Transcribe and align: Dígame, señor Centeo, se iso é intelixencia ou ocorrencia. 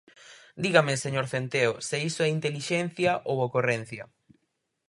Dígame, 0.63 0.93
señor 1.05 1.25
Centeo, 1.33 1.73
se 1.87 1.97
iso 2.09 2.21
é 2.23 2.29
intelixencia 2.37 3.11
ou 3.31 3.37
ocorrencia. 3.47 4.03